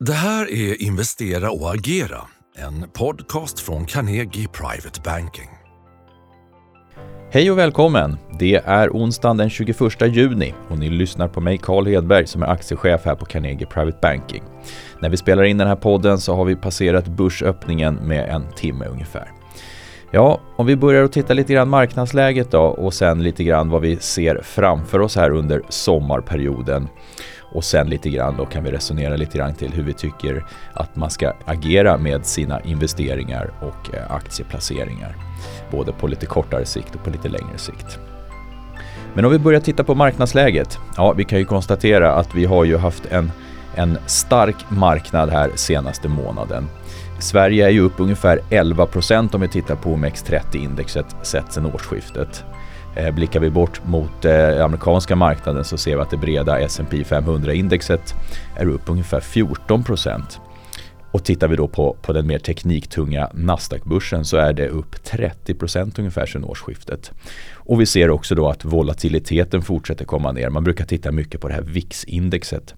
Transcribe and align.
Det 0.00 0.12
här 0.12 0.50
är 0.50 0.82
Investera 0.82 1.50
och 1.50 1.74
agera, 1.74 2.20
en 2.56 2.88
podcast 2.92 3.60
från 3.60 3.86
Carnegie 3.86 4.48
Private 4.48 5.00
Banking. 5.04 5.48
Hej 7.30 7.50
och 7.50 7.58
välkommen! 7.58 8.18
Det 8.38 8.54
är 8.54 8.88
onsdagen 8.88 9.36
den 9.36 9.50
21 9.50 9.76
juni 10.06 10.54
och 10.68 10.78
ni 10.78 10.90
lyssnar 10.90 11.28
på 11.28 11.40
mig 11.40 11.58
Carl 11.58 11.86
Hedberg 11.86 12.26
som 12.26 12.42
är 12.42 12.46
aktiechef 12.46 13.04
här 13.04 13.14
på 13.14 13.24
Carnegie 13.24 13.66
Private 13.66 13.98
Banking. 14.02 14.42
När 15.00 15.08
vi 15.08 15.16
spelar 15.16 15.44
in 15.44 15.58
den 15.58 15.68
här 15.68 15.76
podden 15.76 16.18
så 16.18 16.34
har 16.34 16.44
vi 16.44 16.56
passerat 16.56 17.06
börsöppningen 17.06 17.94
med 17.94 18.28
en 18.28 18.52
timme 18.56 18.86
ungefär. 18.86 19.32
Ja, 20.16 20.40
om 20.56 20.66
vi 20.66 20.76
börjar 20.76 21.04
att 21.04 21.12
titta 21.12 21.34
lite 21.34 21.52
grann 21.52 21.68
marknadsläget 21.68 22.50
då 22.50 22.60
och 22.60 22.94
sen 22.94 23.22
lite 23.22 23.44
grann 23.44 23.70
vad 23.70 23.82
vi 23.82 23.96
ser 23.96 24.40
framför 24.42 25.00
oss 25.00 25.16
här 25.16 25.30
under 25.30 25.62
sommarperioden. 25.68 26.88
Och 27.40 27.64
sen 27.64 27.90
lite 27.90 28.10
grann 28.10 28.36
då 28.36 28.46
kan 28.46 28.64
vi 28.64 28.70
resonera 28.70 29.16
lite 29.16 29.38
grann 29.38 29.54
till 29.54 29.72
hur 29.72 29.82
vi 29.82 29.92
tycker 29.92 30.44
att 30.72 30.96
man 30.96 31.10
ska 31.10 31.32
agera 31.44 31.98
med 31.98 32.26
sina 32.26 32.60
investeringar 32.60 33.50
och 33.60 33.94
eh, 33.94 34.10
aktieplaceringar. 34.10 35.16
Både 35.70 35.92
på 35.92 36.06
lite 36.06 36.26
kortare 36.26 36.64
sikt 36.64 36.94
och 36.94 37.04
på 37.04 37.10
lite 37.10 37.28
längre 37.28 37.58
sikt. 37.58 37.98
Men 39.14 39.24
om 39.24 39.32
vi 39.32 39.38
börjar 39.38 39.60
titta 39.60 39.84
på 39.84 39.94
marknadsläget. 39.94 40.78
Ja, 40.96 41.12
vi 41.12 41.24
kan 41.24 41.38
ju 41.38 41.44
konstatera 41.44 42.12
att 42.12 42.34
vi 42.34 42.44
har 42.44 42.64
ju 42.64 42.76
haft 42.76 43.06
en, 43.06 43.32
en 43.74 43.98
stark 44.06 44.70
marknad 44.70 45.30
här 45.30 45.50
senaste 45.54 46.08
månaden. 46.08 46.68
Sverige 47.18 47.66
är 47.66 47.70
ju 47.70 47.80
upp 47.80 48.00
ungefär 48.00 48.40
11% 48.50 49.34
om 49.34 49.40
vi 49.40 49.48
tittar 49.48 49.76
på 49.76 49.96
OMX30-indexet 49.96 51.16
sett 51.22 51.52
sedan 51.52 51.66
årsskiftet. 51.66 52.44
Eh, 52.96 53.14
blickar 53.14 53.40
vi 53.40 53.50
bort 53.50 53.80
mot 53.84 54.24
eh, 54.24 54.64
amerikanska 54.64 55.16
marknaden 55.16 55.64
så 55.64 55.78
ser 55.78 55.96
vi 55.96 56.02
att 56.02 56.10
det 56.10 56.16
breda 56.16 56.58
S&P 56.58 57.02
500-indexet 57.02 58.14
är 58.56 58.66
upp 58.66 58.82
ungefär 58.86 59.20
14 59.20 59.84
och 61.10 61.24
tittar 61.24 61.48
vi 61.48 61.56
då 61.56 61.68
på, 61.68 61.96
på 62.02 62.12
den 62.12 62.26
mer 62.26 62.38
tekniktunga 62.38 63.30
Nasdaq-börsen 63.34 64.24
så 64.24 64.36
är 64.36 64.52
det 64.52 64.68
upp 64.68 64.94
30% 64.94 65.98
ungefär 65.98 66.26
sedan 66.26 66.44
årsskiftet. 66.44 67.12
Och 67.54 67.80
vi 67.80 67.86
ser 67.86 68.10
också 68.10 68.34
då 68.34 68.48
att 68.48 68.64
volatiliteten 68.64 69.62
fortsätter 69.62 70.04
komma 70.04 70.32
ner. 70.32 70.50
Man 70.50 70.64
brukar 70.64 70.84
titta 70.84 71.12
mycket 71.12 71.40
på 71.40 71.48
det 71.48 71.54
här 71.54 71.62
VIX-indexet. 71.62 72.74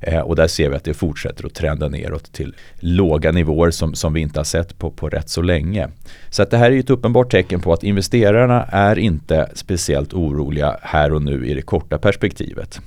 Eh, 0.00 0.20
och 0.20 0.36
där 0.36 0.46
ser 0.46 0.70
vi 0.70 0.76
att 0.76 0.84
det 0.84 0.94
fortsätter 0.94 1.46
att 1.46 1.54
trenda 1.54 1.88
neråt 1.88 2.32
till 2.32 2.54
låga 2.80 3.32
nivåer 3.32 3.70
som, 3.70 3.94
som 3.94 4.12
vi 4.12 4.20
inte 4.20 4.38
har 4.38 4.44
sett 4.44 4.78
på, 4.78 4.90
på 4.90 5.08
rätt 5.08 5.28
så 5.28 5.42
länge. 5.42 5.88
Så 6.30 6.42
att 6.42 6.50
det 6.50 6.56
här 6.56 6.70
är 6.70 6.78
ett 6.78 6.90
uppenbart 6.90 7.30
tecken 7.30 7.60
på 7.60 7.72
att 7.72 7.84
investerarna 7.84 8.62
är 8.62 8.98
inte 8.98 9.48
speciellt 9.54 10.14
oroliga 10.14 10.76
här 10.82 11.12
och 11.12 11.22
nu 11.22 11.46
i 11.46 11.54
det 11.54 11.62
korta 11.62 11.98
perspektivet. 11.98 12.80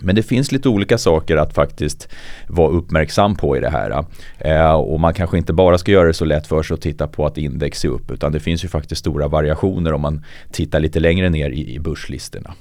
Men 0.00 0.14
det 0.14 0.22
finns 0.22 0.52
lite 0.52 0.68
olika 0.68 0.98
saker 0.98 1.36
att 1.36 1.54
faktiskt 1.54 2.08
vara 2.48 2.70
uppmärksam 2.70 3.36
på 3.36 3.56
i 3.56 3.60
det 3.60 3.70
här. 3.70 4.04
Eh, 4.38 4.72
och 4.72 5.00
man 5.00 5.14
kanske 5.14 5.38
inte 5.38 5.52
bara 5.52 5.78
ska 5.78 5.92
göra 5.92 6.06
det 6.06 6.14
så 6.14 6.24
lätt 6.24 6.46
för 6.46 6.62
sig 6.62 6.74
att 6.74 6.80
titta 6.80 7.06
på 7.06 7.26
att 7.26 7.38
index 7.38 7.84
är 7.84 7.88
upp 7.88 8.10
utan 8.10 8.32
det 8.32 8.40
finns 8.40 8.64
ju 8.64 8.68
faktiskt 8.68 8.98
stora 8.98 9.28
variationer 9.28 9.92
om 9.92 10.00
man 10.00 10.24
tittar 10.50 10.80
lite 10.80 11.00
längre 11.00 11.28
ner 11.28 11.50
i, 11.50 11.74
i 11.74 11.78
börslistorna. 11.78 12.54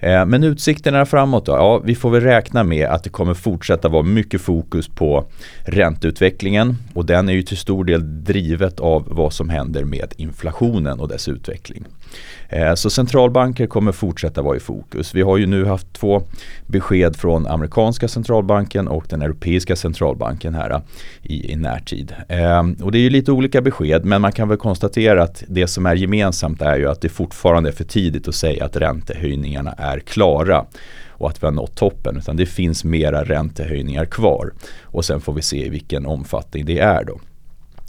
Eh, 0.00 0.26
men 0.26 0.44
utsikterna 0.44 1.06
framåt 1.06 1.46
då? 1.46 1.52
Ja, 1.52 1.78
vi 1.78 1.94
får 1.94 2.10
väl 2.10 2.20
räkna 2.20 2.64
med 2.64 2.86
att 2.86 3.04
det 3.04 3.10
kommer 3.10 3.34
fortsätta 3.34 3.88
vara 3.88 4.02
mycket 4.02 4.40
fokus 4.40 4.88
på 4.88 5.24
ränteutvecklingen 5.64 6.76
och 6.94 7.06
den 7.06 7.28
är 7.28 7.32
ju 7.32 7.42
till 7.42 7.56
stor 7.56 7.84
del 7.84 8.24
drivet 8.24 8.80
av 8.80 9.04
vad 9.10 9.32
som 9.32 9.48
händer 9.48 9.84
med 9.84 10.14
inflationen 10.16 11.00
och 11.00 11.08
dess 11.08 11.28
utveckling. 11.28 11.84
Eh, 12.48 12.74
så 12.74 12.90
centralbanker 12.90 13.66
kommer 13.66 13.92
fortsätta 13.92 14.42
vara 14.42 14.56
i 14.56 14.60
fokus. 14.60 15.14
Vi 15.14 15.22
har 15.22 15.36
ju 15.36 15.46
nu 15.46 15.64
haft 15.64 15.92
två 15.92 16.22
besked 16.66 17.16
från 17.16 17.46
amerikanska 17.46 18.08
centralbanken 18.08 18.88
och 18.88 19.04
den 19.08 19.22
europeiska 19.22 19.76
centralbanken 19.76 20.54
här 20.54 20.70
eh, 20.70 20.80
i, 21.22 21.52
i 21.52 21.56
närtid. 21.56 22.14
Och 22.82 22.92
det 22.92 22.98
är 22.98 23.02
ju 23.02 23.10
lite 23.10 23.32
olika 23.32 23.60
besked 23.60 24.04
men 24.04 24.20
man 24.22 24.32
kan 24.32 24.48
väl 24.48 24.58
konstatera 24.58 25.22
att 25.22 25.44
det 25.48 25.66
som 25.66 25.86
är 25.86 25.94
gemensamt 25.94 26.62
är 26.62 26.76
ju 26.76 26.88
att 26.88 27.00
det 27.00 27.08
fortfarande 27.08 27.70
är 27.70 27.72
för 27.72 27.84
tidigt 27.84 28.28
att 28.28 28.34
säga 28.34 28.64
att 28.64 28.76
räntehöjningarna 28.76 29.74
är 29.78 29.89
är 29.92 30.00
klara 30.00 30.66
och 31.08 31.28
att 31.28 31.42
vi 31.42 31.46
har 31.46 31.52
nått 31.52 31.74
toppen 31.74 32.16
utan 32.16 32.36
det 32.36 32.46
finns 32.46 32.84
mera 32.84 33.24
räntehöjningar 33.24 34.04
kvar. 34.04 34.52
Och 34.82 35.04
sen 35.04 35.20
får 35.20 35.32
vi 35.32 35.42
se 35.42 35.66
i 35.66 35.68
vilken 35.68 36.06
omfattning 36.06 36.64
det 36.64 36.78
är 36.78 37.04
då. 37.04 37.20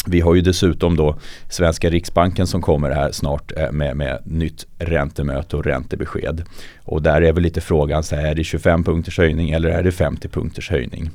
Vi 0.05 0.21
har 0.21 0.35
ju 0.35 0.41
dessutom 0.41 0.95
då 0.97 1.19
svenska 1.49 1.89
riksbanken 1.89 2.47
som 2.47 2.61
kommer 2.61 2.91
här 2.91 3.11
snart 3.11 3.51
eh, 3.57 3.71
med, 3.71 3.97
med 3.97 4.21
nytt 4.25 4.65
räntemöte 4.77 5.57
och 5.57 5.65
räntebesked. 5.65 6.43
Och 6.83 7.01
där 7.01 7.21
är 7.21 7.33
väl 7.33 7.43
lite 7.43 7.61
frågan, 7.61 8.03
så 8.03 8.15
här, 8.15 8.25
är 8.25 8.35
det 8.35 8.43
25 8.43 8.83
punkters 8.83 9.17
höjning 9.17 9.49
eller 9.49 9.69
är 9.69 9.83
det 9.83 9.91
50 9.91 10.27
punkters 10.27 10.69
höjning? 10.69 11.09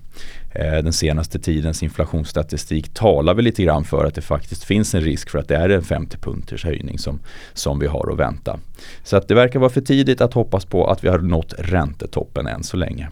Eh, 0.52 0.82
den 0.82 0.92
senaste 0.92 1.38
tidens 1.38 1.82
inflationsstatistik 1.82 2.94
talar 2.94 3.34
väl 3.34 3.44
lite 3.44 3.62
grann 3.62 3.84
för 3.84 4.04
att 4.04 4.14
det 4.14 4.22
faktiskt 4.22 4.64
finns 4.64 4.94
en 4.94 5.00
risk 5.00 5.30
för 5.30 5.38
att 5.38 5.48
det 5.48 5.56
är 5.56 5.68
en 5.68 5.82
50 5.82 6.18
punkters 6.18 6.64
höjning 6.64 6.98
som, 6.98 7.20
som 7.54 7.78
vi 7.78 7.86
har 7.86 8.12
att 8.12 8.18
vänta. 8.18 8.58
Så 9.04 9.16
att 9.16 9.28
det 9.28 9.34
verkar 9.34 9.58
vara 9.58 9.70
för 9.70 9.80
tidigt 9.80 10.20
att 10.20 10.34
hoppas 10.34 10.64
på 10.64 10.90
att 10.90 11.04
vi 11.04 11.08
har 11.08 11.18
nått 11.18 11.54
räntetoppen 11.58 12.46
än 12.46 12.62
så 12.62 12.76
länge. 12.76 13.08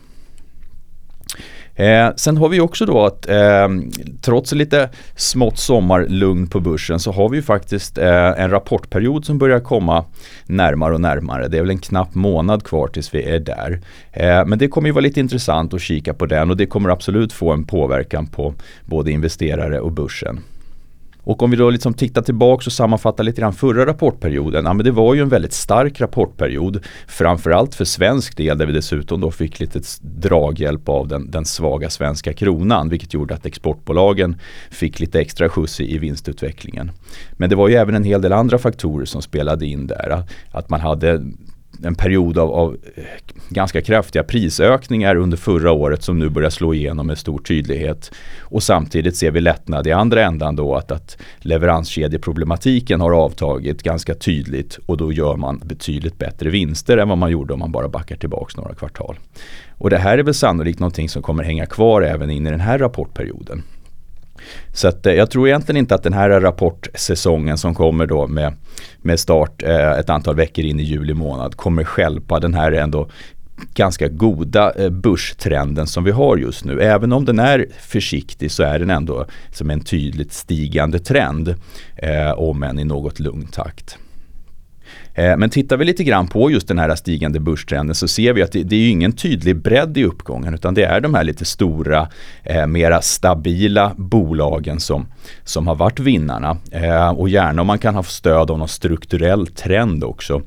Eh, 1.77 2.09
sen 2.17 2.37
har 2.37 2.49
vi 2.49 2.61
också 2.61 2.87
då 2.87 3.05
att 3.05 3.29
eh, 3.29 3.69
trots 4.21 4.53
lite 4.53 4.91
smått 5.17 5.59
sommarlugn 5.59 6.47
på 6.47 6.61
börsen 6.61 7.01
så 7.01 7.13
har 7.13 7.29
vi 7.29 7.37
ju 7.37 7.43
faktiskt 7.43 7.99
eh, 7.99 8.41
en 8.41 8.51
rapportperiod 8.51 9.25
som 9.25 9.39
börjar 9.39 9.61
komma 9.61 10.05
närmare 10.47 10.95
och 10.95 11.01
närmare. 11.01 11.49
Det 11.49 11.57
är 11.57 11.61
väl 11.61 11.71
en 11.71 11.79
knapp 11.79 12.15
månad 12.15 12.65
kvar 12.65 12.89
tills 12.89 13.15
vi 13.15 13.23
är 13.23 13.39
där. 13.39 13.81
Eh, 14.13 14.47
men 14.47 14.59
det 14.59 14.69
kommer 14.69 14.89
ju 14.89 14.93
vara 14.93 15.03
lite 15.03 15.21
intressant 15.21 15.75
att 15.75 15.81
kika 15.81 16.15
på 16.15 16.27
den 16.27 16.51
och 16.51 16.57
det 16.57 16.67
kommer 16.67 16.91
absolut 16.91 17.33
få 17.33 17.53
en 17.53 17.65
påverkan 17.65 18.27
på 18.27 18.55
både 18.85 19.11
investerare 19.11 19.81
och 19.81 19.93
börsen. 19.93 20.41
Och 21.25 21.43
om 21.43 21.51
vi 21.51 21.57
då 21.57 21.71
liksom 21.71 21.95
tittar 21.95 22.23
tillbaka 22.23 22.63
och 22.67 22.73
sammanfattar 22.73 23.25
lite 23.25 23.41
grann 23.41 23.53
förra 23.53 23.87
rapportperioden. 23.87 24.65
Ja, 24.65 24.73
men 24.73 24.85
det 24.85 24.91
var 24.91 25.15
ju 25.15 25.21
en 25.21 25.29
väldigt 25.29 25.53
stark 25.53 26.01
rapportperiod. 26.01 26.85
Framförallt 27.07 27.75
för 27.75 27.85
svensk 27.85 28.37
del 28.37 28.59
där 28.59 28.67
vi 28.67 28.73
dessutom 28.73 29.21
då 29.21 29.31
fick 29.31 29.61
lite 29.61 29.81
draghjälp 30.01 30.89
av 30.89 31.09
den, 31.09 31.31
den 31.31 31.45
svaga 31.45 31.91
svenska 31.91 32.33
kronan. 32.33 32.89
Vilket 32.89 33.15
gjorde 33.15 33.35
att 33.35 33.47
exportbolagen 33.47 34.37
fick 34.71 35.01
lite 35.01 35.21
extra 35.21 35.49
skjuts 35.49 35.81
i, 35.81 35.95
i 35.95 35.99
vinstutvecklingen. 35.99 36.91
Men 37.33 37.51
det 37.51 37.57
var 37.57 37.69
ju 37.69 37.75
även 37.75 37.95
en 37.95 38.05
hel 38.05 38.23
del 38.23 38.33
andra 38.33 38.59
faktorer 38.59 39.05
som 39.05 39.23
spelade 39.23 39.67
in 39.67 39.87
där. 39.87 40.23
Att 40.51 40.71
man 40.71 40.81
hade 40.81 41.23
en 41.83 41.95
period 41.95 42.39
av, 42.39 42.51
av, 42.51 42.77
eh, 42.95 43.05
ganska 43.49 43.83
kraftiga 43.83 44.23
prisökningar 44.23 45.17
under 45.17 45.37
förra 45.37 45.73
året 45.73 46.03
som 46.03 46.19
nu 46.19 46.29
börjar 46.29 46.51
slå 46.51 46.75
igenom 46.75 47.07
med 47.07 47.19
stor 47.19 47.39
tydlighet. 47.39 48.11
Och 48.41 48.63
samtidigt 48.63 49.17
ser 49.17 49.31
vi 49.31 49.41
lättnad 49.41 49.87
i 49.87 49.93
andra 49.93 50.23
ändan 50.23 50.57
då 50.57 50.75
att, 50.75 50.91
att 50.91 51.17
leveranskedjeproblematiken 51.39 53.01
har 53.01 53.13
avtagit 53.13 53.83
ganska 53.83 54.15
tydligt 54.15 54.79
och 54.87 54.97
då 54.97 55.13
gör 55.13 55.37
man 55.37 55.59
betydligt 55.65 56.19
bättre 56.19 56.51
vinster 56.51 56.99
än 56.99 57.09
vad 57.09 57.19
man 57.19 57.31
gjorde 57.31 57.55
om 57.55 57.61
man 57.61 57.73
bara 57.73 57.89
backar 57.89 58.17
tillbaks 58.17 58.57
några 58.57 58.75
kvartal. 58.75 59.19
Och 59.79 59.91
det 59.91 59.99
här 59.99 60.19
är 60.19 60.23
väl 60.23 60.35
sannolikt 60.35 60.79
någonting 60.81 61.09
som 61.09 61.23
kommer 61.23 61.45
hänga 61.45 61.67
kvar 61.67 62.03
även 62.03 62.31
in 62.31 62.47
i 62.47 62.51
den 62.51 62.61
här 62.61 62.79
rapportperioden. 62.79 63.63
Så 64.73 64.89
att, 64.89 65.07
eh, 65.07 65.13
jag 65.13 65.31
tror 65.31 65.49
egentligen 65.49 65.77
inte 65.77 65.95
att 65.95 66.03
den 66.03 66.13
här 66.13 66.31
rapportsäsongen 66.31 67.59
som 67.59 67.75
kommer 67.75 68.07
då 68.07 68.27
med, 68.27 68.53
med 68.99 69.21
start 69.21 69.63
eh, 69.63 69.93
ett 69.93 70.11
antal 70.11 70.37
veckor 70.37 70.65
in 70.65 70.81
i 70.81 70.83
juli 70.83 71.15
månad 71.15 71.57
kommer 71.57 71.85
skälpa 71.85 72.41
den 72.41 72.55
här 72.55 72.73
ändå 72.73 73.09
ganska 73.75 74.09
goda 74.09 74.73
eh, 74.73 74.91
börstrenden 74.91 75.87
som 75.87 76.05
vi 76.05 76.11
har 76.11 76.37
just 76.37 76.65
nu. 76.65 76.81
Även 76.81 77.13
om 77.13 77.25
den 77.25 77.39
är 77.39 77.67
försiktig 77.81 78.51
så 78.51 78.63
är 78.63 78.79
den 78.79 78.91
ändå 78.91 79.27
som 79.53 79.71
en 79.71 79.81
tydligt 79.81 80.33
stigande 80.33 80.99
trend. 80.99 81.55
Eh, 81.97 82.33
om 82.33 82.63
än 82.63 82.79
i 82.79 82.85
något 82.85 83.21
lugn 83.21 83.47
takt. 83.47 83.99
Eh, 85.15 85.37
men 85.37 85.51
tittar 85.51 85.77
vi 85.77 85.85
lite 85.85 86.05
grann 86.05 86.27
på 86.27 86.51
just 86.51 86.69
den 86.69 86.79
här 86.79 86.95
stigande 86.95 87.41
börstrenden 87.41 87.95
så 87.95 88.09
ser 88.09 88.33
vi 88.33 88.43
att 88.43 88.53
det, 88.53 88.63
det 88.63 88.77
är 88.77 88.91
ingen 88.91 89.13
tydlig 89.13 89.57
bredd 89.57 89.99
i 89.99 90.05
uppgången 90.05 90.55
utan 90.55 90.75
det 90.75 90.85
är 90.85 91.01
de 91.01 91.15
här 91.15 91.25
lite 91.25 91.45
stora, 91.45 92.09
eh, 92.43 92.67
mera 92.67 93.03
stabila 93.03 93.93
bolagen 93.97 94.81
som, 94.81 95.07
som 95.45 95.67
har 95.67 95.75
varit 95.75 96.01
vinnarna. 96.01 96.57
Eh, 96.71 97.09
och 97.09 97.29
gärna 97.29 97.61
om 97.61 97.67
man 97.67 97.79
kan 97.79 97.95
ha 97.95 98.03
stöd 98.03 98.51
av 98.51 98.59
någon 98.59 98.69
strukturell 98.69 99.47
trend 99.47 100.05
också. 100.05 100.43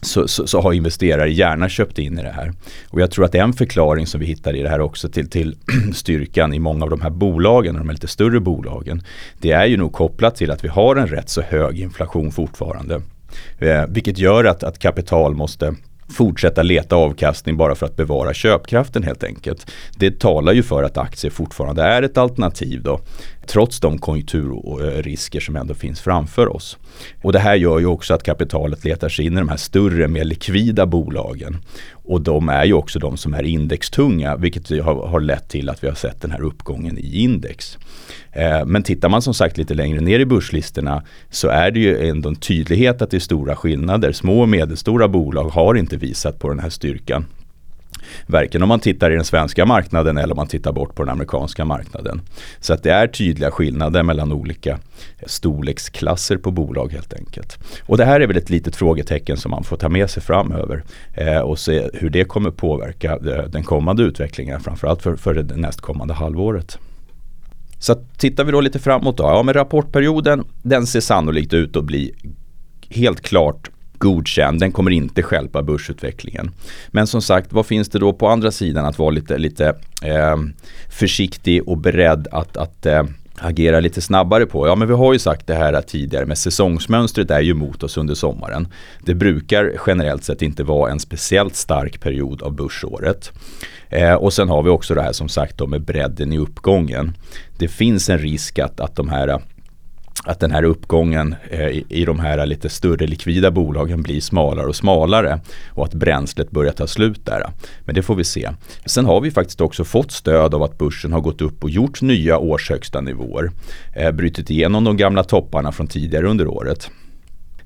Så, 0.00 0.28
så, 0.28 0.46
så, 0.46 0.60
har 0.60 0.72
investerare 0.72 1.32
gärna 1.32 1.68
köpt 1.68 1.98
in 1.98 2.18
i 2.18 2.22
det 2.22 2.32
här. 2.36 2.52
Och 2.88 3.00
jag 3.00 3.10
tror 3.10 3.24
att 3.24 3.34
en 3.34 3.52
förklaring 3.52 4.06
som 4.06 4.20
vi 4.20 4.26
hittar 4.26 4.56
i 4.56 4.62
det 4.62 4.68
här 4.68 4.80
också 4.80 5.08
till, 5.08 5.30
till 5.30 5.56
styrkan 5.94 6.54
i 6.54 6.58
många 6.58 6.84
av 6.84 6.90
de 6.90 7.00
här 7.00 7.10
bolagen, 7.10 7.74
de 7.74 7.86
här 7.86 7.94
lite 7.94 8.08
större 8.08 8.40
bolagen, 8.40 9.02
det 9.40 9.52
är 9.52 9.66
ju 9.66 9.76
nog 9.76 9.92
kopplat 9.92 10.36
till 10.36 10.50
att 10.50 10.64
vi 10.64 10.68
har 10.68 10.96
en 10.96 11.06
rätt 11.06 11.28
så 11.28 11.42
hög 11.42 11.80
inflation 11.80 12.32
fortfarande. 12.32 13.02
Eh, 13.58 13.84
vilket 13.88 14.18
gör 14.18 14.44
att, 14.44 14.62
att 14.62 14.78
kapital 14.78 15.34
måste 15.34 15.74
fortsätta 16.12 16.62
leta 16.62 16.96
avkastning 16.96 17.56
bara 17.56 17.74
för 17.74 17.86
att 17.86 17.96
bevara 17.96 18.34
köpkraften 18.34 19.02
helt 19.02 19.24
enkelt. 19.24 19.70
Det 19.96 20.20
talar 20.20 20.52
ju 20.52 20.62
för 20.62 20.82
att 20.82 20.98
aktier 20.98 21.30
fortfarande 21.30 21.82
är 21.82 22.02
ett 22.02 22.18
alternativ 22.18 22.82
då, 22.82 23.00
trots 23.46 23.80
de 23.80 23.98
konjunkturrisker 23.98 25.38
eh, 25.38 25.42
som 25.42 25.56
ändå 25.56 25.74
finns 25.74 26.00
framför 26.00 26.56
oss. 26.56 26.78
Och 27.22 27.32
det 27.32 27.38
här 27.38 27.54
gör 27.54 27.78
ju 27.78 27.86
också 27.86 28.14
att 28.14 28.22
kapitalet 28.22 28.84
letar 28.84 29.08
sig 29.08 29.26
in 29.26 29.32
i 29.32 29.36
de 29.36 29.48
här 29.48 29.56
större, 29.56 30.08
mer 30.08 30.24
likvida 30.24 30.86
bolagen. 30.86 31.56
Och 32.04 32.20
de 32.20 32.48
är 32.48 32.64
ju 32.64 32.72
också 32.72 32.98
de 32.98 33.16
som 33.16 33.34
är 33.34 33.42
indextunga 33.42 34.36
vilket 34.36 34.70
har, 34.70 35.06
har 35.06 35.20
lett 35.20 35.48
till 35.48 35.68
att 35.68 35.84
vi 35.84 35.88
har 35.88 35.94
sett 35.94 36.20
den 36.20 36.30
här 36.30 36.42
uppgången 36.42 36.98
i 36.98 37.22
index. 37.22 37.78
Eh, 38.32 38.64
men 38.66 38.82
tittar 38.82 39.08
man 39.08 39.22
som 39.22 39.34
sagt 39.34 39.58
lite 39.58 39.74
längre 39.74 40.00
ner 40.00 40.20
i 40.20 40.26
börslistorna 40.26 41.02
så 41.30 41.48
är 41.48 41.70
det 41.70 41.80
ju 41.80 42.08
ändå 42.08 42.28
en 42.28 42.36
tydlighet 42.36 43.02
att 43.02 43.10
det 43.10 43.16
är 43.16 43.20
stora 43.20 43.56
skillnader. 43.56 44.12
Små 44.12 44.40
och 44.40 44.48
medelstora 44.48 45.08
bolag 45.08 45.44
har 45.44 45.74
inte 45.74 45.96
visat 45.96 46.38
på 46.38 46.48
den 46.48 46.58
här 46.58 46.70
styrkan. 46.70 47.26
Varken 48.26 48.62
om 48.62 48.68
man 48.68 48.80
tittar 48.80 49.10
i 49.10 49.14
den 49.14 49.24
svenska 49.24 49.66
marknaden 49.66 50.18
eller 50.18 50.32
om 50.32 50.36
man 50.36 50.46
tittar 50.46 50.72
bort 50.72 50.94
på 50.94 51.02
den 51.02 51.12
amerikanska 51.12 51.64
marknaden. 51.64 52.20
Så 52.60 52.72
att 52.72 52.82
det 52.82 52.90
är 52.90 53.06
tydliga 53.06 53.50
skillnader 53.50 54.02
mellan 54.02 54.32
olika 54.32 54.78
storleksklasser 55.26 56.36
på 56.36 56.50
bolag 56.50 56.92
helt 56.92 57.14
enkelt. 57.14 57.58
Och 57.86 57.96
det 57.96 58.04
här 58.04 58.20
är 58.20 58.26
väl 58.26 58.36
ett 58.36 58.50
litet 58.50 58.76
frågetecken 58.76 59.36
som 59.36 59.50
man 59.50 59.64
får 59.64 59.76
ta 59.76 59.88
med 59.88 60.10
sig 60.10 60.22
framöver 60.22 60.84
eh, 61.14 61.38
och 61.38 61.58
se 61.58 61.90
hur 61.94 62.10
det 62.10 62.24
kommer 62.24 62.50
påverka 62.50 63.12
eh, 63.12 63.44
den 63.48 63.62
kommande 63.62 64.02
utvecklingen 64.02 64.60
framförallt 64.60 65.02
för, 65.02 65.16
för 65.16 65.34
det 65.34 65.56
nästkommande 65.56 66.14
halvåret. 66.14 66.78
Så 67.78 67.94
tittar 68.16 68.44
vi 68.44 68.52
då 68.52 68.60
lite 68.60 68.78
framåt 68.78 69.16
då, 69.16 69.24
ja 69.24 69.42
men 69.42 69.54
rapportperioden 69.54 70.44
den 70.62 70.86
ser 70.86 71.00
sannolikt 71.00 71.52
ut 71.52 71.76
att 71.76 71.84
bli 71.84 72.14
helt 72.90 73.20
klart 73.20 73.70
godkänd. 74.02 74.60
Den 74.60 74.72
kommer 74.72 74.90
inte 74.90 75.22
skälpa 75.22 75.62
börsutvecklingen. 75.62 76.50
Men 76.88 77.06
som 77.06 77.22
sagt, 77.22 77.52
vad 77.52 77.66
finns 77.66 77.88
det 77.88 77.98
då 77.98 78.12
på 78.12 78.28
andra 78.28 78.50
sidan 78.50 78.84
att 78.84 78.98
vara 78.98 79.10
lite, 79.10 79.38
lite 79.38 79.68
eh, 80.02 80.36
försiktig 80.88 81.68
och 81.68 81.78
beredd 81.78 82.28
att, 82.30 82.56
att 82.56 82.86
eh, 82.86 83.02
agera 83.38 83.80
lite 83.80 84.00
snabbare 84.00 84.46
på? 84.46 84.66
Ja 84.66 84.74
men 84.74 84.88
vi 84.88 84.94
har 84.94 85.12
ju 85.12 85.18
sagt 85.18 85.46
det 85.46 85.54
här 85.54 85.82
tidigare 85.82 86.26
med 86.26 86.38
säsongsmönstret 86.38 87.30
är 87.30 87.40
ju 87.40 87.54
mot 87.54 87.82
oss 87.82 87.96
under 87.96 88.14
sommaren. 88.14 88.68
Det 89.00 89.14
brukar 89.14 89.72
generellt 89.86 90.24
sett 90.24 90.42
inte 90.42 90.64
vara 90.64 90.92
en 90.92 91.00
speciellt 91.00 91.56
stark 91.56 92.00
period 92.00 92.42
av 92.42 92.52
börsåret. 92.52 93.32
Eh, 93.88 94.14
och 94.14 94.32
sen 94.32 94.48
har 94.48 94.62
vi 94.62 94.70
också 94.70 94.94
det 94.94 95.02
här 95.02 95.12
som 95.12 95.28
sagt 95.28 95.58
då 95.58 95.66
med 95.66 95.82
bredden 95.82 96.32
i 96.32 96.38
uppgången. 96.38 97.16
Det 97.58 97.68
finns 97.68 98.08
en 98.08 98.18
risk 98.18 98.58
att, 98.58 98.80
att 98.80 98.96
de 98.96 99.08
här 99.08 99.40
att 100.24 100.40
den 100.40 100.50
här 100.50 100.62
uppgången 100.62 101.34
eh, 101.50 101.68
i 101.88 102.04
de 102.04 102.20
här 102.20 102.46
lite 102.46 102.68
större 102.68 103.06
likvida 103.06 103.50
bolagen 103.50 104.02
blir 104.02 104.20
smalare 104.20 104.66
och 104.66 104.76
smalare 104.76 105.40
och 105.68 105.84
att 105.84 105.94
bränslet 105.94 106.50
börjar 106.50 106.72
ta 106.72 106.86
slut 106.86 107.26
där. 107.26 107.46
Men 107.84 107.94
det 107.94 108.02
får 108.02 108.14
vi 108.14 108.24
se. 108.24 108.50
Sen 108.86 109.04
har 109.04 109.20
vi 109.20 109.30
faktiskt 109.30 109.60
också 109.60 109.84
fått 109.84 110.12
stöd 110.12 110.54
av 110.54 110.62
att 110.62 110.78
börsen 110.78 111.12
har 111.12 111.20
gått 111.20 111.40
upp 111.40 111.64
och 111.64 111.70
gjort 111.70 112.02
nya 112.02 112.38
årshögsta 112.38 113.00
nivåer. 113.00 113.50
Eh, 113.96 114.10
brutit 114.12 114.50
igenom 114.50 114.84
de 114.84 114.96
gamla 114.96 115.24
topparna 115.24 115.72
från 115.72 115.86
tidigare 115.86 116.26
under 116.26 116.46
året. 116.46 116.90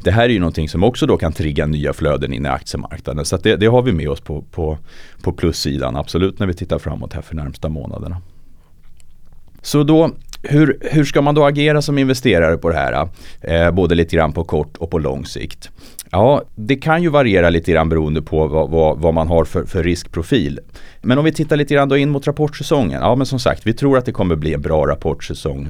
Det 0.03 0.11
här 0.11 0.25
är 0.25 0.29
ju 0.29 0.39
någonting 0.39 0.69
som 0.69 0.85
också 0.85 1.07
då 1.07 1.17
kan 1.17 1.33
trigga 1.33 1.67
nya 1.67 1.93
flöden 1.93 2.33
in 2.33 2.47
i 2.47 2.49
aktiemarknaden. 2.49 3.25
Så 3.25 3.37
det, 3.37 3.57
det, 3.57 3.67
har 3.67 3.83
vi 3.83 3.93
med 3.93 4.09
oss 4.09 4.21
på, 4.21 4.43
på, 4.43 4.79
på 5.23 5.33
plussidan 5.33 5.97
absolut 5.97 6.39
när 6.39 6.47
vi 6.47 6.55
tittar 6.55 6.79
framåt 6.79 7.13
här 7.13 7.23
för 7.23 7.35
närmsta 7.35 7.69
månaderna. 7.69 8.23
Så 9.63 9.83
då 9.83 10.11
hur, 10.49 10.79
hur 10.81 11.05
ska 11.05 11.23
man 11.23 11.35
då 11.35 11.45
agera 11.45 11.83
som 11.83 11.99
investerare 11.99 12.57
på 12.57 12.69
det 12.69 12.77
här? 12.77 13.09
Eh, 13.41 13.71
både 13.71 13.95
lite 13.95 14.17
grann 14.17 14.33
på 14.33 14.45
kort 14.45 14.77
och 14.77 14.91
på 14.91 14.99
lång 14.99 15.27
sikt. 15.27 15.71
Ja, 16.11 16.43
det 16.55 16.77
kan 16.77 17.03
ju 17.03 17.09
variera 17.09 17.51
lite 17.51 17.73
grann 17.73 17.89
beroende 17.89 18.23
på 18.23 18.47
vad, 18.47 18.71
vad, 18.71 18.99
vad, 18.99 19.15
man 19.15 19.29
har 19.29 19.45
för, 19.45 19.65
för 19.65 19.83
riskprofil. 19.83 20.61
Men 21.03 21.19
om 21.19 21.25
vi 21.25 21.33
tittar 21.33 21.57
lite 21.57 21.75
grann 21.75 21.89
då 21.89 21.97
in 21.97 22.11
mot 22.11 22.27
rapportsäsongen. 22.27 23.01
Ja, 23.03 23.17
men 23.17 23.27
som 23.27 23.39
sagt, 23.39 23.67
vi 23.67 23.73
tror 23.73 23.99
att 23.99 24.05
det 24.05 24.13
kommer 24.13 24.37
bli 24.37 24.55
en 24.55 24.63
bra 24.63 24.87
rapportsäsong 24.87 25.69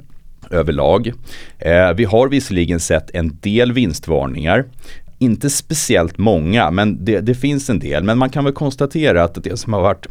överlag. 0.51 1.13
Eh, 1.59 1.93
vi 1.93 2.05
har 2.05 2.29
visserligen 2.29 2.81
sett 2.81 3.11
en 3.15 3.39
del 3.41 3.73
vinstvarningar. 3.73 4.65
Inte 5.19 5.51
speciellt 5.51 6.19
många, 6.19 6.71
men 6.71 7.05
det, 7.05 7.21
det 7.21 7.35
finns 7.35 7.71
en 7.71 7.79
del. 7.79 8.05
Men 8.05 8.19
man 8.19 8.31
kan 8.31 8.45
väl 8.45 8.53
konstatera 8.53 9.25
att 9.25 9.45
det 9.45 9.57
som 9.57 9.73
har 9.73 9.81
varit 9.81 10.07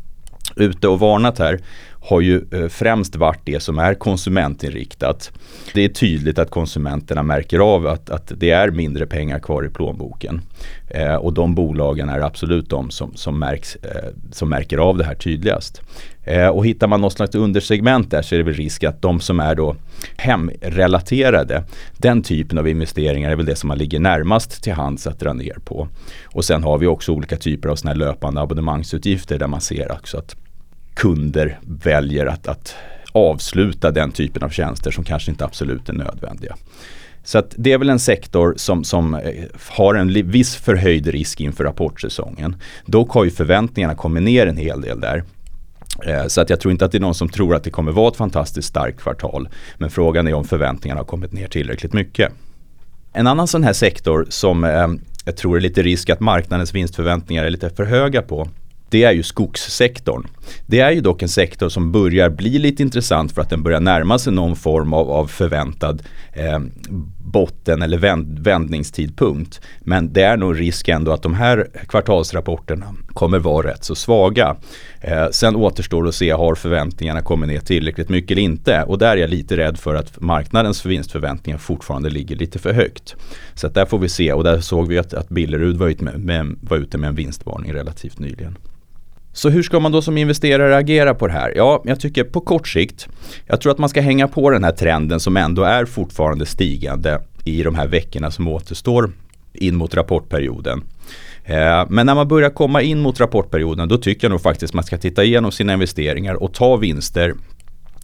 ute 0.56 0.88
och 0.88 1.00
varnat 1.00 1.38
här 1.38 1.60
har 2.04 2.20
ju 2.20 2.44
eh, 2.50 2.68
främst 2.68 3.16
varit 3.16 3.40
det 3.44 3.60
som 3.60 3.78
är 3.78 3.94
konsumentinriktat. 3.94 5.32
Det 5.74 5.84
är 5.84 5.88
tydligt 5.88 6.38
att 6.38 6.50
konsumenterna 6.50 7.22
märker 7.22 7.58
av 7.58 7.86
att, 7.86 8.10
att 8.10 8.32
det 8.36 8.50
är 8.50 8.70
mindre 8.70 9.06
pengar 9.06 9.38
kvar 9.38 9.66
i 9.66 9.68
plånboken. 9.68 10.40
Eh, 10.88 11.14
och 11.14 11.32
de 11.32 11.54
bolagen 11.54 12.08
är 12.08 12.20
absolut 12.20 12.70
de 12.70 12.90
som, 12.90 13.14
som, 13.14 13.38
märks, 13.38 13.76
eh, 13.76 14.10
som 14.32 14.48
märker 14.48 14.78
av 14.78 14.98
det 14.98 15.04
här 15.04 15.14
tydligast. 15.14 15.82
Eh, 16.24 16.48
och 16.48 16.66
hittar 16.66 16.86
man 16.86 17.00
något 17.00 17.12
slags 17.12 17.34
undersegment 17.34 18.10
där 18.10 18.22
så 18.22 18.34
är 18.34 18.38
det 18.38 18.44
väl 18.44 18.54
risk 18.54 18.84
att 18.84 19.02
de 19.02 19.20
som 19.20 19.40
är 19.40 19.54
då 19.54 19.76
hemrelaterade, 20.16 21.64
den 21.96 22.22
typen 22.22 22.58
av 22.58 22.68
investeringar 22.68 23.30
är 23.30 23.36
väl 23.36 23.46
det 23.46 23.56
som 23.56 23.68
man 23.68 23.78
ligger 23.78 24.00
närmast 24.00 24.62
till 24.62 24.72
hands 24.72 25.06
att 25.06 25.20
dra 25.20 25.32
ner 25.32 25.56
på. 25.64 25.88
Och 26.24 26.44
sen 26.44 26.62
har 26.62 26.78
vi 26.78 26.86
också 26.86 27.12
olika 27.12 27.36
typer 27.36 27.68
av 27.68 27.76
såna 27.76 27.90
här 27.90 27.98
löpande 27.98 28.40
abonnemangsutgifter 28.40 29.38
där 29.38 29.46
man 29.46 29.60
ser 29.60 29.92
också 29.92 30.18
att 30.18 30.36
kunder 30.94 31.58
väljer 31.62 32.26
att, 32.26 32.48
att 32.48 32.76
avsluta 33.12 33.90
den 33.90 34.12
typen 34.12 34.42
av 34.42 34.48
tjänster 34.48 34.90
som 34.90 35.04
kanske 35.04 35.30
inte 35.30 35.44
absolut 35.44 35.88
är 35.88 35.92
nödvändiga. 35.92 36.56
Så 37.24 37.38
att 37.38 37.54
det 37.56 37.72
är 37.72 37.78
väl 37.78 37.90
en 37.90 37.98
sektor 37.98 38.54
som, 38.56 38.84
som 38.84 39.14
eh, 39.14 39.44
har 39.68 39.94
en 39.94 40.30
viss 40.30 40.56
förhöjd 40.56 41.06
risk 41.06 41.40
inför 41.40 41.64
rapportsäsongen. 41.64 42.56
Dock 42.86 43.10
har 43.10 43.24
ju 43.24 43.30
förväntningarna 43.30 43.94
kommit 43.94 44.22
ner 44.22 44.46
en 44.46 44.56
hel 44.56 44.80
del 44.80 45.00
där. 45.00 45.24
Eh, 46.06 46.26
så 46.26 46.40
att 46.40 46.50
jag 46.50 46.60
tror 46.60 46.72
inte 46.72 46.84
att 46.84 46.92
det 46.92 46.98
är 46.98 47.00
någon 47.00 47.14
som 47.14 47.28
tror 47.28 47.54
att 47.54 47.64
det 47.64 47.70
kommer 47.70 47.92
vara 47.92 48.08
ett 48.08 48.16
fantastiskt 48.16 48.68
starkt 48.68 49.00
kvartal. 49.00 49.48
Men 49.78 49.90
frågan 49.90 50.28
är 50.28 50.34
om 50.34 50.44
förväntningarna 50.44 51.00
har 51.00 51.04
kommit 51.04 51.32
ner 51.32 51.48
tillräckligt 51.48 51.92
mycket. 51.92 52.32
En 53.12 53.26
annan 53.26 53.48
sån 53.48 53.64
här 53.64 53.72
sektor 53.72 54.26
som 54.28 54.64
eh, 54.64 54.88
jag 55.24 55.36
tror 55.36 55.56
är 55.56 55.60
lite 55.60 55.82
risk 55.82 56.10
att 56.10 56.20
marknadens 56.20 56.74
vinstförväntningar 56.74 57.44
är 57.44 57.50
lite 57.50 57.70
för 57.70 57.84
höga 57.84 58.22
på 58.22 58.48
det 58.94 59.04
är 59.04 59.12
ju 59.12 59.22
skogssektorn. 59.22 60.26
Det 60.66 60.80
är 60.80 60.90
ju 60.90 61.00
dock 61.00 61.22
en 61.22 61.28
sektor 61.28 61.68
som 61.68 61.92
börjar 61.92 62.30
bli 62.30 62.58
lite 62.58 62.82
intressant 62.82 63.32
för 63.32 63.42
att 63.42 63.50
den 63.50 63.62
börjar 63.62 63.80
närma 63.80 64.18
sig 64.18 64.32
någon 64.32 64.56
form 64.56 64.92
av, 64.92 65.10
av 65.10 65.26
förväntad 65.26 66.02
eh, 66.32 66.58
botten 67.24 67.82
eller 67.82 67.98
vänd, 67.98 68.38
vändningstidpunkt. 68.38 69.60
Men 69.80 70.12
det 70.12 70.22
är 70.22 70.36
nog 70.36 70.60
risk 70.60 70.88
ändå 70.88 71.12
att 71.12 71.22
de 71.22 71.34
här 71.34 71.68
kvartalsrapporterna 71.88 72.94
kommer 73.08 73.38
vara 73.38 73.68
rätt 73.68 73.84
så 73.84 73.94
svaga. 73.94 74.56
Eh, 75.00 75.26
sen 75.30 75.56
återstår 75.56 76.02
det 76.02 76.08
att 76.08 76.14
se, 76.14 76.30
har 76.30 76.54
förväntningarna 76.54 77.22
kommit 77.22 77.48
ner 77.48 77.60
tillräckligt 77.60 78.08
mycket 78.08 78.30
eller 78.30 78.42
inte? 78.42 78.82
Och 78.82 78.98
där 78.98 79.10
är 79.10 79.16
jag 79.16 79.30
lite 79.30 79.56
rädd 79.56 79.78
för 79.78 79.94
att 79.94 80.20
marknadens 80.20 80.86
vinstförväntningar 80.86 81.58
fortfarande 81.58 82.10
ligger 82.10 82.36
lite 82.36 82.58
för 82.58 82.72
högt. 82.72 83.16
Så 83.54 83.66
att 83.66 83.74
där 83.74 83.86
får 83.86 83.98
vi 83.98 84.08
se 84.08 84.32
och 84.32 84.44
där 84.44 84.60
såg 84.60 84.88
vi 84.88 84.98
att, 84.98 85.14
att 85.14 85.28
Billerud 85.28 85.76
var 85.76 85.88
ute 85.88 86.04
med, 86.04 86.18
med, 86.18 86.56
var 86.60 86.76
ute 86.76 86.98
med 86.98 87.08
en 87.08 87.14
vinstvarning 87.14 87.72
relativt 87.72 88.18
nyligen. 88.18 88.56
Så 89.34 89.48
hur 89.48 89.62
ska 89.62 89.80
man 89.80 89.92
då 89.92 90.02
som 90.02 90.18
investerare 90.18 90.76
agera 90.76 91.14
på 91.14 91.26
det 91.26 91.32
här? 91.32 91.52
Ja, 91.56 91.82
jag 91.84 92.00
tycker 92.00 92.24
på 92.24 92.40
kort 92.40 92.68
sikt, 92.68 93.08
jag 93.46 93.60
tror 93.60 93.72
att 93.72 93.78
man 93.78 93.88
ska 93.88 94.00
hänga 94.00 94.28
på 94.28 94.50
den 94.50 94.64
här 94.64 94.72
trenden 94.72 95.20
som 95.20 95.36
ändå 95.36 95.62
är 95.62 95.84
fortfarande 95.84 96.46
stigande 96.46 97.20
i 97.44 97.62
de 97.62 97.74
här 97.74 97.86
veckorna 97.86 98.30
som 98.30 98.48
återstår 98.48 99.12
in 99.52 99.76
mot 99.76 99.94
rapportperioden. 99.94 100.82
Eh, 101.44 101.86
men 101.88 102.06
när 102.06 102.14
man 102.14 102.28
börjar 102.28 102.50
komma 102.50 102.82
in 102.82 103.00
mot 103.00 103.20
rapportperioden 103.20 103.88
då 103.88 103.98
tycker 103.98 104.24
jag 104.24 104.30
nog 104.30 104.42
faktiskt 104.42 104.74
man 104.74 104.84
ska 104.84 104.98
titta 104.98 105.24
igenom 105.24 105.52
sina 105.52 105.72
investeringar 105.72 106.34
och 106.34 106.54
ta 106.54 106.76
vinster 106.76 107.34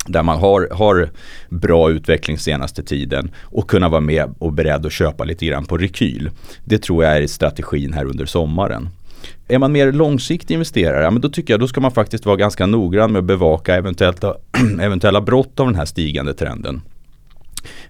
där 0.06 0.22
man 0.22 0.38
har, 0.38 0.68
har 0.72 1.10
bra 1.49 1.90
utveckling 1.90 2.38
senaste 2.38 2.82
tiden 2.82 3.30
och 3.40 3.70
kunna 3.70 3.88
vara 3.88 4.00
med 4.00 4.34
och 4.38 4.52
beredd 4.52 4.87
att 4.87 4.92
köpa 4.92 5.25
lite 5.25 5.46
grann 5.46 5.64
på 5.64 5.76
rekyl. 5.76 6.30
Det 6.64 6.78
tror 6.78 7.04
jag 7.04 7.16
är 7.16 7.26
strategin 7.26 7.92
här 7.92 8.04
under 8.04 8.26
sommaren. 8.26 8.88
Är 9.48 9.58
man 9.58 9.72
mer 9.72 9.92
långsiktig 9.92 10.54
investerare, 10.54 11.04
ja, 11.04 11.10
men 11.10 11.20
då 11.20 11.28
tycker 11.28 11.52
jag 11.52 11.60
då 11.60 11.68
ska 11.68 11.80
man 11.80 11.92
faktiskt 11.92 12.26
vara 12.26 12.36
ganska 12.36 12.66
noggrann 12.66 13.12
med 13.12 13.18
att 13.18 13.24
bevaka 13.24 13.74
eventuella, 13.74 14.34
eventuella 14.80 15.20
brott 15.20 15.60
av 15.60 15.66
den 15.66 15.74
här 15.74 15.84
stigande 15.84 16.34
trenden. 16.34 16.82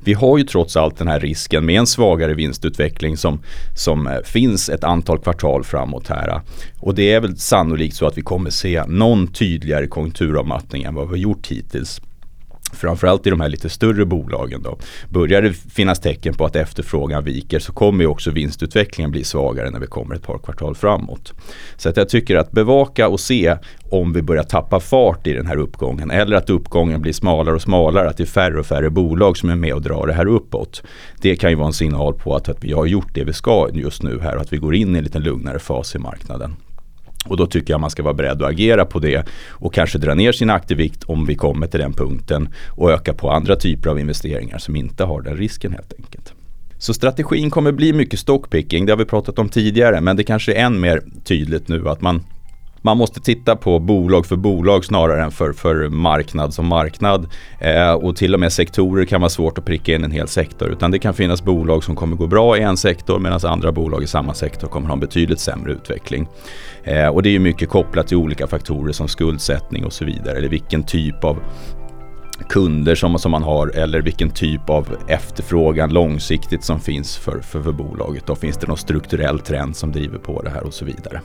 Vi 0.01 0.13
har 0.13 0.39
ju 0.39 0.45
trots 0.45 0.77
allt 0.77 0.99
den 0.99 1.09
här 1.09 1.21
risken 1.21 1.67
med 1.67 1.79
en 1.79 1.87
svagare 1.87 2.35
vinstutveckling 2.35 3.17
som, 3.17 3.41
som 3.77 4.07
eh, 4.07 4.19
finns 4.25 4.69
ett 4.69 4.85
antal 4.85 5.19
kvartal 5.19 5.65
framåt 5.65 6.09
här. 6.09 6.41
Och 6.81 6.95
det 6.95 7.13
är 7.13 7.21
väl 7.21 7.37
sannolikt 7.37 7.97
så 7.97 8.07
att 8.07 8.19
vi 8.19 8.23
kommer 8.23 8.51
se 8.51 8.85
någon 8.87 9.27
tydligare 9.27 9.87
konjunkturavmattning 9.87 10.83
än 10.83 10.95
vad 10.95 11.07
vi 11.07 11.11
har 11.11 11.17
gjort 11.17 11.47
hittills 11.47 12.01
framförallt 12.73 13.27
i 13.27 13.31
de 13.31 13.41
här 13.41 13.49
lite 13.49 13.69
större 13.69 14.05
bolagen 14.05 14.63
då, 14.63 14.79
börjar 15.09 15.43
det 15.43 15.53
finnas 15.53 16.01
tecken 16.01 16.35
på 16.35 16.45
att 16.45 16.57
efterfrågan 16.57 17.25
viker 17.25 17.59
så 17.59 17.73
kommer 17.73 18.05
ju 18.05 18.11
också 18.11 18.31
vinstutvecklingen 18.31 19.11
bli 19.11 19.25
svagare 19.25 19.71
när 19.71 19.81
vi 19.81 19.87
kommer 19.87 20.15
ett 20.15 20.23
par 20.23 20.39
kvartal 20.39 20.75
framåt. 20.75 21.33
Så 21.77 21.89
att 21.89 21.97
jag 21.97 22.09
tycker 22.09 22.37
att 22.37 22.53
bevaka 22.53 23.09
och 23.09 23.21
se 23.21 23.57
om 23.91 24.13
vi 24.13 24.23
börjar 24.23 24.43
tappa 24.43 24.81
fart 24.81 25.27
i 25.27 25.33
den 25.33 25.47
här 25.47 25.57
uppgången 25.57 26.11
eller 26.11 26.37
att 26.37 26.51
uppgången 26.51 27.03
blir 27.03 27.13
smalare 27.13 27.55
och 27.55 27.63
smalare, 27.63 28.09
att 28.09 28.17
det 28.17 28.23
är 28.23 28.27
färre 28.27 28.61
och 28.61 28.67
färre 28.67 28.91
bolag 28.91 29.37
som 29.37 29.51
är 29.51 29.57
med 29.57 29.75
och 29.75 29.83
drar 29.83 30.07
det 30.07 30.13
här 30.13 30.27
uppåt. 30.27 30.83
Det 31.21 31.37
kan 31.37 31.51
ju 31.51 31.57
vara 31.57 31.67
en 31.67 31.73
signal 31.73 32.15
på 32.15 32.37
att, 32.37 32.49
att 32.49 32.65
vi 32.65 32.73
har 32.73 32.87
gjort 32.87 33.15
det 33.15 33.25
vi 33.25 33.33
ska 33.33 33.69
just 33.73 34.03
nu 34.03 34.21
här 34.21 34.37
och 34.37 34.43
att 34.43 34.53
vi 34.53 34.57
går 34.57 34.75
in 34.75 34.95
i 34.95 34.99
en 34.99 35.05
lite 35.05 35.19
lugnare 35.19 35.59
fas 35.59 35.95
i 35.95 35.99
marknaden. 35.99 36.57
Och 37.27 37.37
då 37.37 37.47
tycker 37.47 37.73
jag 37.73 37.81
man 37.81 37.91
ska 37.91 38.03
vara 38.03 38.15
beredd 38.15 38.43
att 38.43 38.51
agera 38.51 38.85
på 38.85 38.99
det 38.99 39.27
och 39.49 39.75
kanske 39.75 39.99
dra 39.99 40.15
ner 40.15 40.33
sin 40.33 40.51
aktivvikt 40.51 41.05
om 41.05 41.27
vi 41.27 41.35
kommer 41.35 41.67
till 41.67 41.81
den 41.81 41.93
punkten 41.93 42.49
och 42.69 42.91
öka 42.91 43.15
på 43.15 43.31
andra 43.31 43.57
typer 43.57 43.91
av 43.91 43.99
investeringar 43.99 44.59
som 44.59 44.77
inte 44.77 45.05
har 45.05 45.23
den 45.23 45.37
risken 45.37 45.73
helt 45.73 45.93
enkelt. 45.99 46.33
Så 46.79 46.95
strategin 46.95 47.51
kommer 47.51 47.73
bli 47.73 47.93
mycket 47.93 48.21
stockpicking, 48.21 48.87
det 48.87 48.93
har 48.93 48.97
vi 48.97 49.05
pratat 49.05 49.39
om 49.39 49.49
tidigare, 49.49 50.01
men 50.01 50.17
det 50.17 50.25
kanske 50.25 50.55
är 50.55 50.65
än 50.65 50.81
mer 50.81 51.03
tydligt 51.25 51.69
nu 51.69 51.89
att 51.89 52.01
man 52.01 52.23
man 52.83 52.97
måste 52.97 53.21
titta 53.21 53.57
på 53.57 53.79
bolag 53.79 54.27
för 54.27 54.37
bolag 54.37 54.85
snarare 54.85 55.25
än 55.25 55.31
för, 55.31 55.53
för 55.53 55.89
marknad 55.89 56.55
som 56.55 56.67
marknad. 56.67 57.29
Eh, 57.59 57.93
och 57.93 58.17
till 58.17 58.35
och 58.35 58.41
med 58.41 58.53
sektorer 58.53 59.05
kan 59.05 59.21
vara 59.21 59.29
svårt 59.29 59.59
att 59.59 59.65
pricka 59.65 59.95
in 59.95 60.05
en 60.05 60.11
hel 60.11 60.29
sektor. 60.29 60.71
Utan 60.71 60.91
det 60.91 60.99
kan 60.99 61.15
finnas 61.15 61.43
bolag 61.43 61.85
som 61.85 61.97
kommer 61.97 62.17
gå 62.17 62.27
bra 62.27 62.59
i 62.59 62.63
en 62.63 62.77
sektor 62.77 63.19
medan 63.19 63.41
andra 63.45 63.73
bolag 63.73 64.03
i 64.03 64.07
samma 64.07 64.35
sektor 64.35 64.69
kommer 64.69 64.87
ha 64.87 64.95
en 64.95 65.01
betydligt 65.01 65.41
sämre 65.41 65.73
utveckling. 65.73 66.29
Eh, 66.85 67.09
och 67.09 67.23
det 67.23 67.29
är 67.29 67.33
ju 67.33 67.39
mycket 67.39 67.69
kopplat 67.69 68.07
till 68.07 68.17
olika 68.17 68.47
faktorer 68.47 68.93
som 68.93 69.09
skuldsättning 69.09 69.85
och 69.85 69.93
så 69.93 70.05
vidare. 70.05 70.39
Eller 70.39 70.49
vilken 70.49 70.83
typ 70.83 71.25
av 71.25 71.39
kunder 72.49 72.95
som, 72.95 73.19
som 73.19 73.31
man 73.31 73.43
har 73.43 73.69
eller 73.69 74.03
vilken 74.03 74.31
typ 74.31 74.71
av 74.71 74.97
efterfrågan 75.09 75.93
långsiktigt 75.93 76.65
som 76.65 76.81
finns 76.81 77.17
för, 77.17 77.41
för, 77.41 77.63
för 77.63 77.73
bolaget. 77.73 78.27
Då 78.27 78.35
finns 78.35 78.57
det 78.57 78.67
någon 78.67 78.77
strukturell 78.77 79.39
trend 79.39 79.77
som 79.77 79.93
driver 79.93 80.19
på 80.19 80.43
det 80.43 80.51
här 80.51 80.67
och 80.67 80.75
så 80.75 80.85
vidare. 80.85 81.21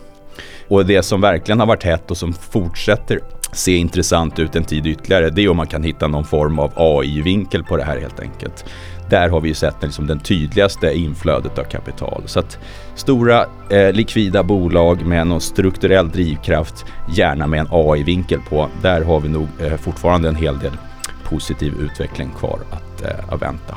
Och 0.68 0.86
det 0.86 1.04
som 1.04 1.22
verkligen 1.22 1.60
har 1.60 1.68
varit 1.68 1.84
hett 1.84 2.12
och 2.12 2.18
som 2.18 2.34
fortsätter 2.34 3.20
se 3.52 3.76
intressant 3.76 4.40
ut 4.40 4.56
en 4.56 4.64
tid 4.64 4.88
ytterligare, 4.88 5.30
det 5.30 5.44
är 5.44 5.50
om 5.50 5.58
man 5.58 5.68
kan 5.68 5.84
hitta 5.84 6.08
någon 6.08 6.26
form 6.26 6.60
av 6.60 6.72
AI-vinkel 6.76 7.64
på 7.64 7.78
det 7.78 7.84
här 7.84 8.00
helt 8.00 8.20
enkelt. 8.20 8.66
Där 9.10 9.30
har 9.30 9.42
vi 9.42 9.48
ju 9.48 9.54
sett 9.54 9.76
liksom 9.82 10.08
den 10.08 10.20
tydligaste 10.20 10.98
inflödet 10.98 11.58
av 11.58 11.64
kapital. 11.64 12.24
Så 12.26 12.40
att 12.40 12.60
stora 12.96 13.46
eh, 13.70 13.92
likvida 13.94 14.44
bolag 14.44 15.06
med 15.06 15.28
någon 15.28 15.42
strukturell 15.42 16.10
drivkraft, 16.10 16.86
gärna 17.16 17.48
med 17.48 17.60
en 17.60 17.68
AI-vinkel 17.72 18.40
på, 18.50 18.70
där 18.82 19.02
har 19.02 19.20
vi 19.20 19.30
nog 19.30 19.48
eh, 19.60 19.78
fortfarande 19.78 20.30
en 20.30 20.36
hel 20.36 20.60
del 20.60 20.78
positiv 21.24 21.74
utveckling 21.80 22.32
kvar 22.40 22.60
att, 22.72 23.02
eh, 23.02 23.34
att 23.34 23.42
vänta. 23.42 23.76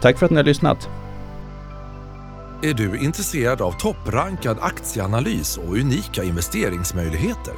Tack 0.00 0.18
för 0.18 0.26
att 0.26 0.30
ni 0.30 0.36
har 0.36 0.44
lyssnat. 0.44 0.88
Är 2.64 2.74
du 2.74 2.98
intresserad 2.98 3.60
av 3.60 3.72
topprankad 3.72 4.58
aktieanalys 4.60 5.58
och 5.58 5.72
unika 5.72 6.24
investeringsmöjligheter? 6.24 7.54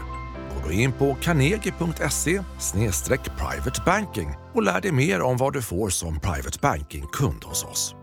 Gå 0.54 0.68
då 0.68 0.73
in 0.73 0.92
på 0.92 1.16
carnegie.se 1.20 2.42
privatebanking 3.38 4.28
och 4.54 4.62
lär 4.62 4.80
dig 4.80 4.92
mer 4.92 5.23
om 5.23 5.37
vad 5.37 5.52
du 5.52 5.62
får 5.62 5.88
som 5.88 6.20
private 6.20 6.58
banking-kund 6.62 7.44
hos 7.44 7.64
oss. 7.64 7.94